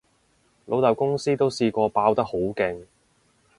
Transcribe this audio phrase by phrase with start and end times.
[0.65, 2.87] 老豆公司都試過爆得好勁